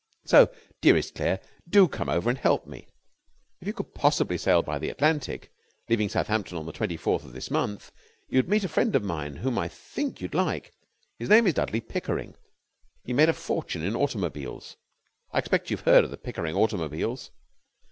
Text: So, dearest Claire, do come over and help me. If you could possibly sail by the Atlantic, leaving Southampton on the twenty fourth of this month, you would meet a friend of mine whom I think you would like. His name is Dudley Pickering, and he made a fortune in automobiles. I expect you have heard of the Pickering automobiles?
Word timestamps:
So, 0.25 0.51
dearest 0.81 1.13
Claire, 1.13 1.39
do 1.69 1.87
come 1.87 2.09
over 2.09 2.27
and 2.27 2.39
help 2.39 2.65
me. 2.65 2.87
If 3.59 3.67
you 3.67 3.73
could 3.75 3.93
possibly 3.93 4.35
sail 4.35 4.63
by 4.63 4.79
the 4.79 4.89
Atlantic, 4.89 5.51
leaving 5.89 6.09
Southampton 6.09 6.57
on 6.57 6.65
the 6.65 6.71
twenty 6.71 6.97
fourth 6.97 7.23
of 7.23 7.33
this 7.33 7.51
month, 7.51 7.91
you 8.27 8.39
would 8.39 8.49
meet 8.49 8.63
a 8.63 8.67
friend 8.67 8.95
of 8.95 9.03
mine 9.03 9.35
whom 9.35 9.59
I 9.59 9.67
think 9.67 10.19
you 10.19 10.25
would 10.25 10.33
like. 10.33 10.73
His 11.19 11.29
name 11.29 11.45
is 11.45 11.53
Dudley 11.53 11.81
Pickering, 11.81 12.29
and 12.33 12.37
he 13.05 13.13
made 13.13 13.29
a 13.29 13.33
fortune 13.33 13.83
in 13.83 13.95
automobiles. 13.95 14.75
I 15.33 15.37
expect 15.37 15.69
you 15.69 15.77
have 15.77 15.85
heard 15.85 16.03
of 16.03 16.09
the 16.09 16.17
Pickering 16.17 16.55
automobiles? 16.55 17.29